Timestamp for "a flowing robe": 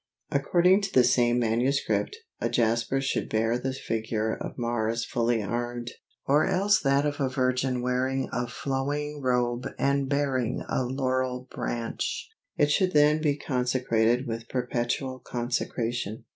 8.33-9.67